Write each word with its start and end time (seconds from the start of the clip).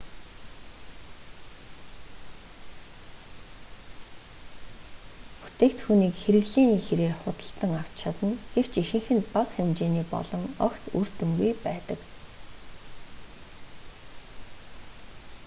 бүтээгдхүүнг 5.41 6.13
хэрэглээний 6.21 6.79
хирээр 6.87 7.15
худалдан 7.23 7.71
авч 7.81 7.93
чадна 8.01 8.31
гэвч 8.53 8.73
ихэнх 8.83 9.07
нь 9.15 9.27
бага 9.33 9.51
хэмжээний 9.57 10.05
болон 10.13 10.43
огт 10.67 10.83
үр 10.99 11.07
дүнгүй 11.17 11.51
байдаг 11.65 11.99